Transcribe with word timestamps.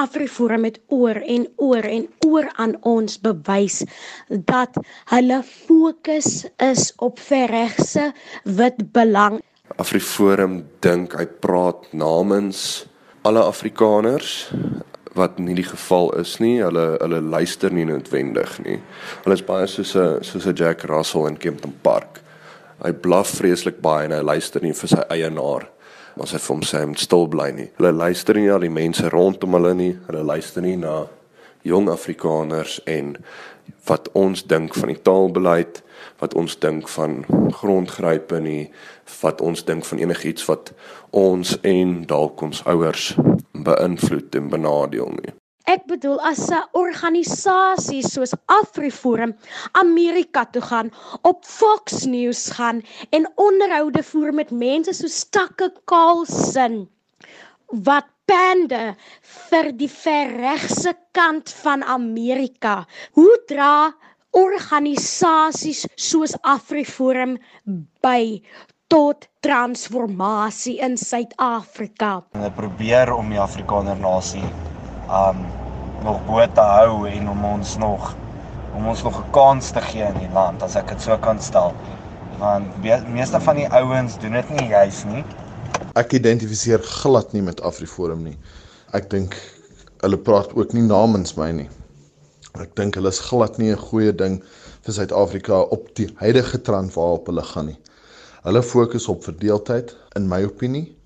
Afriforum 0.00 0.64
het 0.64 0.80
oor 0.88 1.18
en 1.20 1.46
oor 1.56 1.84
en 1.84 2.06
oor 2.26 2.48
aan 2.56 2.76
ons 2.88 3.18
bewys 3.20 3.82
dat 4.28 4.76
hulle 5.12 5.42
fokus 5.44 6.46
is 6.56 6.92
op 6.96 7.20
verregse 7.20 8.10
wit 8.44 8.80
belang. 8.94 9.40
Afriforum 9.76 10.62
dink 10.84 11.14
hy 11.18 11.26
praat 11.44 11.90
namens 11.92 12.86
alle 13.28 13.42
Afrikaners 13.44 14.50
wat 15.18 15.38
nie 15.42 15.56
die 15.58 15.66
geval 15.66 16.12
is 16.20 16.38
nie. 16.40 16.62
Hulle 16.62 16.94
hulle 17.02 17.20
luister 17.20 17.72
nie 17.74 17.84
noodwendig 17.84 18.56
nie. 18.64 18.78
Hulle 19.24 19.36
is 19.36 19.44
baie 19.44 19.66
soos 19.68 19.94
'n 19.96 20.24
soos 20.24 20.46
'n 20.46 20.56
Jack 20.56 20.84
Russell 20.88 21.28
in 21.28 21.36
Kempton 21.36 21.74
Park. 21.82 22.22
Hy 22.82 22.92
blaf 22.92 23.36
vreeslik 23.36 23.80
baie 23.80 24.04
en 24.04 24.16
hy 24.16 24.22
luister 24.22 24.62
nie 24.62 24.72
vir 24.72 24.88
sy 24.88 25.02
eienaar 25.10 25.68
as 26.20 26.34
hy 26.34 26.40
vir 26.42 26.54
hom 26.54 26.64
sê 26.66 26.82
moet 26.86 27.02
stil 27.02 27.28
bly 27.30 27.50
nie. 27.56 27.68
Hulle 27.78 27.92
luister 27.94 28.36
nie 28.36 28.48
na 28.48 28.58
die 28.62 28.72
mense 28.72 29.10
rondom 29.12 29.56
hulle 29.58 29.74
nie. 29.78 29.92
Hulle 30.08 30.24
luister 30.26 30.64
nie 30.64 30.76
na 30.80 31.04
jong 31.66 31.90
Afrikaners 31.92 32.80
en 32.88 33.16
wat 33.88 34.08
ons 34.18 34.42
dink 34.48 34.74
van 34.74 34.92
die 34.92 35.00
taalbeleid, 35.02 35.82
wat 36.20 36.34
ons 36.34 36.56
dink 36.60 36.88
van 36.92 37.22
grondgrype 37.60 38.40
nie, 38.40 38.70
wat 39.20 39.40
ons 39.40 39.64
dink 39.64 39.84
van 39.88 40.02
enigiets 40.02 40.46
wat 40.48 40.72
ons 41.16 41.56
en 41.66 42.00
dalk 42.08 42.42
ons 42.46 42.64
ouers 42.70 43.12
beïnvloed 43.52 44.40
en 44.40 44.50
benadeel 44.52 45.14
nie. 45.20 45.39
Ek 45.70 45.84
bedoel 45.86 46.18
as 46.26 46.48
'n 46.50 46.66
organisasie 46.74 48.02
soos 48.02 48.32
AfriForum 48.50 49.32
Amerika 49.78 50.42
toe 50.44 50.62
gaan, 50.62 50.88
op 51.22 51.44
Fox 51.46 52.04
News 52.10 52.50
gaan 52.58 52.82
en 53.10 53.28
onderhoude 53.34 54.02
voer 54.02 54.34
met 54.34 54.50
mense 54.50 54.92
so 54.92 55.06
Stakke 55.06 55.68
Carlson 55.84 56.88
wat 57.86 58.08
pande 58.26 58.96
vir 59.50 59.70
die 59.82 59.90
verregse 59.90 60.94
kant 61.12 61.54
van 61.62 61.84
Amerika. 61.84 62.74
Hoe 63.12 63.38
dra 63.46 63.94
organisasies 64.30 65.84
soos 65.94 66.34
AfriForum 66.42 67.38
by 68.02 68.42
tot 68.90 69.28
transformasie 69.46 70.80
in 70.82 70.98
Suid-Afrika. 70.98 72.24
Hulle 72.34 72.52
probeer 72.58 73.14
om 73.14 73.30
die 73.30 73.38
Afrikaner 73.38 73.98
nasie 74.02 74.46
um 75.10 75.59
nog 76.02 76.20
bo 76.26 76.40
te 76.54 76.60
hou 76.60 77.08
en 77.08 77.28
om 77.28 77.44
ons 77.44 77.76
nog 77.76 78.14
om 78.74 78.86
ons 78.88 79.02
nog 79.02 79.18
'n 79.18 79.30
kans 79.30 79.70
te 79.70 79.80
gee 79.80 80.04
in 80.04 80.18
die 80.18 80.32
land 80.32 80.62
as 80.62 80.76
ek 80.76 80.88
dit 80.88 81.02
so 81.02 81.18
kan 81.18 81.40
stel. 81.40 81.74
Want 82.38 82.82
meeste 83.12 83.40
van 83.40 83.56
die 83.56 83.68
ouens 83.68 84.18
doen 84.18 84.32
dit 84.32 84.50
nie 84.50 84.68
juis 84.68 85.04
nie. 85.04 85.24
Ek 85.94 86.12
identifiseer 86.12 86.78
glad 86.82 87.32
nie 87.32 87.42
met 87.42 87.60
AfriForum 87.60 88.22
nie. 88.22 88.38
Ek 88.92 89.10
dink 89.10 89.36
hulle 90.00 90.16
praat 90.16 90.54
ook 90.56 90.72
nie 90.72 90.82
namens 90.82 91.36
my 91.36 91.50
nie. 91.52 91.68
Ek 92.60 92.74
dink 92.76 92.94
hulle 92.94 93.08
is 93.08 93.20
glad 93.20 93.58
nie 93.58 93.70
'n 93.70 93.76
goeie 93.76 94.12
ding 94.12 94.42
vir 94.82 94.94
Suid-Afrika 94.94 95.60
op 95.60 95.94
die 95.94 96.08
huidige 96.16 96.62
trend 96.62 96.94
waarop 96.94 97.26
hulle 97.26 97.42
gaan 97.42 97.66
nie. 97.66 97.78
Hulle 98.42 98.62
fokus 98.62 99.08
op 99.08 99.24
verdeeldheid 99.24 99.96
in 100.16 100.28
my 100.28 100.44
opinie. 100.44 100.96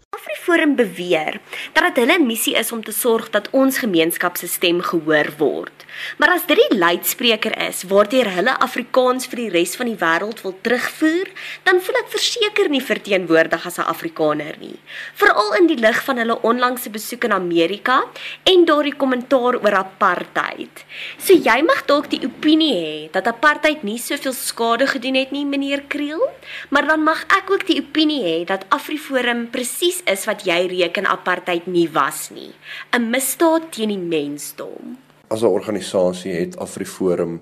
AfriForum 0.55 0.77
beweer 0.77 1.41
dat 1.74 1.88
dit 1.88 1.97
hulle 2.05 2.19
missie 2.22 2.55
is 2.55 2.70
om 2.72 2.83
te 2.83 2.92
sorg 2.92 3.30
dat 3.34 3.48
ons 3.50 3.78
gemeenskap 3.83 4.36
se 4.38 4.47
stem 4.47 4.80
gehoor 4.80 5.33
word. 5.38 5.84
Maar 6.19 6.34
as 6.36 6.46
dit 6.46 6.58
die 6.58 6.78
luidspreker 6.78 7.55
is 7.69 7.84
waardeur 7.91 8.28
hulle 8.36 8.55
Afrikaans 8.64 9.28
vir 9.30 9.44
die 9.44 9.50
res 9.55 9.74
van 9.78 9.88
die 9.91 9.98
wêreld 9.98 10.42
wil 10.44 10.55
terugvoer, 10.66 11.30
dan 11.66 11.80
voel 11.84 11.98
ek 12.00 12.12
verseker 12.14 12.70
nie 12.72 12.83
verteenwoordig 12.83 13.66
as 13.66 13.78
'n 13.78 13.88
Afrikaner 13.91 14.56
nie. 14.58 14.78
Veral 15.14 15.55
in 15.58 15.66
die 15.66 15.78
lig 15.78 16.02
van 16.05 16.19
hulle 16.19 16.38
onlangse 16.42 16.91
besoek 16.91 17.24
in 17.24 17.33
Amerika 17.33 18.05
en 18.44 18.64
daardie 18.64 18.96
kommentaar 18.96 19.58
oor 19.62 19.74
apartheid. 19.74 20.84
So 21.18 21.33
jy 21.34 21.62
mag 21.62 21.86
dalk 21.86 22.11
die 22.11 22.24
opinie 22.24 22.74
hê 22.74 23.11
dat 23.12 23.27
apartheid 23.27 23.83
nie 23.83 23.98
soveel 23.98 24.33
skade 24.33 24.86
gedoen 24.86 25.14
het 25.14 25.30
nie, 25.30 25.44
meneer 25.44 25.83
Kriel, 25.89 26.22
maar 26.70 26.86
dan 26.86 27.02
mag 27.02 27.24
ek 27.29 27.50
ook 27.50 27.67
die 27.67 27.80
opinie 27.80 28.23
hê 28.23 28.45
dat 28.45 28.67
AfriForum 28.68 29.50
presies 29.50 30.02
is 30.06 30.24
wat 30.27 30.43
jy 30.44 30.66
reken 30.66 31.06
apartheid 31.06 31.66
nie 31.66 31.88
was 31.88 32.30
nie, 32.30 32.52
'n 32.92 33.10
misdaad 33.10 33.72
teen 33.72 33.88
die 33.88 33.98
mensdom 33.98 34.98
as 35.34 35.42
'n 35.42 35.46
organisasie 35.50 36.32
het 36.32 36.58
AfriForum 36.58 37.40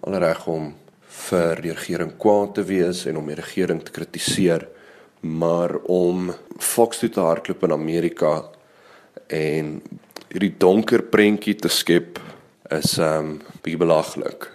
al 0.00 0.14
reg 0.18 0.46
om 0.46 0.74
vir 1.28 1.60
die 1.62 1.72
regering 1.72 2.12
kwaad 2.16 2.54
te 2.54 2.64
wees 2.64 3.06
en 3.06 3.16
om 3.16 3.26
die 3.26 3.34
regering 3.34 3.82
te 3.82 3.90
kritiseer, 3.90 4.68
maar 5.20 5.76
om 5.84 6.32
Fox 6.58 6.98
toe 6.98 7.08
te 7.08 7.20
hardloop 7.20 7.64
in 7.64 7.72
Amerika 7.72 8.32
en 9.26 9.82
hierdie 10.28 10.54
donker 10.58 11.02
prentjie 11.02 11.54
te 11.54 11.68
skep 11.68 12.20
is 12.70 12.98
um 12.98 13.40
bietjie 13.62 13.80
belaglik. 13.80 14.52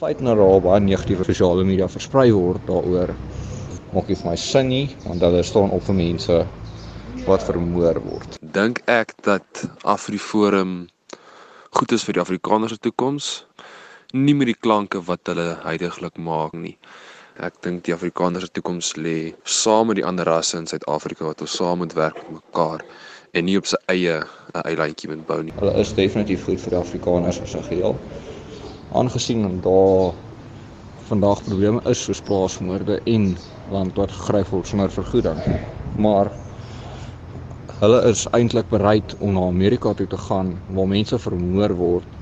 Feit 0.00 0.20
nou 0.20 0.36
raal 0.36 0.60
baie 0.60 0.80
negatiewe 0.80 1.24
sosiale 1.24 1.64
media 1.64 1.88
versprei 1.88 2.32
word 2.32 2.66
daaroor 2.66 3.14
maak 3.92 4.08
nie 4.08 4.16
vir 4.16 4.30
my 4.30 4.36
sin 4.36 4.68
nie 4.68 4.88
want 5.04 5.20
hulle 5.20 5.42
staan 5.42 5.70
op 5.70 5.82
vir 5.82 5.94
mense 5.94 6.46
wat 7.26 7.44
vermoor 7.44 8.00
word. 8.04 8.38
Dink 8.40 8.82
ek 8.86 9.14
dat 9.26 9.64
AfriForum 9.82 10.88
goed 11.70 11.92
is 11.92 12.04
vir 12.04 12.18
die 12.18 12.22
Afrikaners 12.24 12.74
se 12.74 12.82
toekoms. 12.82 13.30
Nie 14.12 14.34
met 14.34 14.50
die 14.50 14.58
klanke 14.58 15.02
wat 15.06 15.30
hulle 15.30 15.54
heidaglik 15.62 16.18
maak 16.18 16.56
nie. 16.58 16.76
Ek 17.40 17.54
dink 17.64 17.84
die 17.86 17.94
Afrikaners 17.94 18.48
se 18.48 18.54
toekoms 18.56 18.96
lê 18.98 19.32
saam 19.44 19.90
met 19.90 20.00
die 20.00 20.06
ander 20.06 20.26
rasse 20.28 20.58
in 20.58 20.66
Suid-Afrika 20.66 21.28
wat 21.28 21.40
ons 21.46 21.56
saam 21.60 21.84
moet 21.84 21.94
werk 21.98 22.18
met 22.24 22.40
mekaar 22.40 22.84
en 23.32 23.46
nie 23.46 23.56
op 23.58 23.68
sy 23.70 23.78
eie 23.92 24.16
'n 24.18 24.64
eilandjie 24.66 25.08
moet 25.10 25.26
bou 25.26 25.42
nie. 25.42 25.54
Hulle 25.60 25.78
is 25.78 25.94
definitief 25.94 26.44
goed 26.44 26.60
vir 26.60 26.70
die 26.70 26.80
Afrikaners 26.80 27.40
as 27.40 27.54
'n 27.54 27.62
geheel. 27.62 27.96
Aangesien 28.92 29.60
daar 29.62 30.14
vandag 31.06 31.44
probleme 31.44 31.80
is 31.90 32.02
soos 32.04 32.20
plaasmoorde 32.20 33.00
en 33.06 33.36
land 33.70 33.96
wat 33.96 34.10
gegryp 34.10 34.48
word 34.48 34.66
sonder 34.66 34.90
vergoeding. 34.90 35.38
Maar 35.96 36.30
hulle 37.80 38.00
is 38.10 38.26
eintlik 38.36 38.68
bereid 38.68 39.14
om 39.24 39.32
na 39.34 39.46
Amerika 39.48 39.92
toe 39.96 40.06
te 40.06 40.18
gaan 40.26 40.52
waar 40.76 40.88
mense 40.88 41.18
vermoor 41.18 41.72
word 41.78 42.18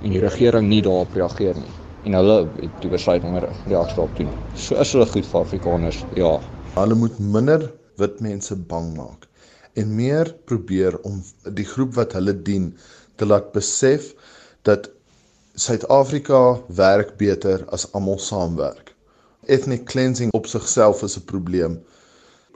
en 0.00 0.14
die 0.14 0.22
regering 0.22 0.70
nie 0.70 0.80
daarop 0.84 1.12
reageer 1.18 1.58
nie. 1.58 1.72
En 2.08 2.16
hulle 2.18 2.36
het 2.60 2.78
toe 2.80 2.90
besluit 2.90 3.24
om 3.24 3.36
'n 3.36 3.42
reaksie 3.42 3.96
daarop 3.96 4.16
te 4.16 4.24
doen. 4.24 4.38
So 4.54 4.80
is 4.80 4.92
hulle 4.92 5.06
goed 5.06 5.26
vir 5.26 5.40
Afrikaners. 5.40 6.04
Ja. 6.16 6.40
Hulle 6.74 6.94
moet 6.94 7.18
minder 7.18 7.70
wit 7.96 8.20
mense 8.20 8.56
bang 8.56 8.96
maak 8.96 9.28
en 9.74 9.94
meer 9.96 10.34
probeer 10.44 10.98
om 11.02 11.22
die 11.60 11.64
groep 11.64 11.94
wat 11.94 12.12
hulle 12.12 12.34
dien 12.42 12.72
te 13.16 13.26
laat 13.26 13.52
besef 13.52 14.14
dat 14.62 14.90
Suid-Afrika 15.54 16.62
werk 16.68 17.16
beter 17.16 17.64
as 17.68 17.84
almal 17.92 18.18
saamwerk. 18.18 18.94
Ethnic 19.46 19.84
cleansing 19.84 20.32
op 20.32 20.46
sigself 20.46 21.02
is 21.02 21.16
'n 21.18 21.24
probleem 21.24 21.80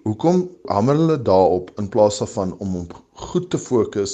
Hoekom 0.06 0.44
hamer 0.70 0.94
hulle 1.00 1.14
daarop 1.26 1.70
in 1.82 1.88
plaas 1.90 2.20
daarvan 2.22 2.52
om 2.62 2.76
op 2.78 2.92
goed 3.26 3.48
te 3.50 3.58
fokus 3.58 4.12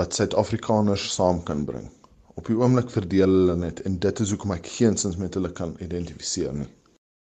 wat 0.00 0.14
Suid-Afrikaners 0.16 1.02
saam 1.12 1.42
kan 1.44 1.64
bring? 1.68 1.90
Op 2.40 2.48
die 2.48 2.56
oomblik 2.56 2.88
verdeel 2.94 3.34
hulle 3.34 3.56
net 3.60 3.82
en 3.84 3.98
dit 4.00 4.22
is 4.24 4.32
hoekom 4.32 4.54
ek 4.56 4.70
geensins 4.78 5.18
met 5.20 5.36
hulle 5.36 5.50
kan 5.58 5.74
identifiseer 5.84 6.56
nie. 6.56 6.70